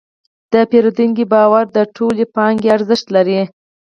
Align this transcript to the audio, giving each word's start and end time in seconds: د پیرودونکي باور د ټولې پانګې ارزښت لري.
د 0.53 0.55
پیرودونکي 0.69 1.25
باور 1.33 1.65
د 1.75 1.77
ټولې 1.95 2.25
پانګې 2.35 2.69
ارزښت 2.77 3.07
لري. 3.15 3.41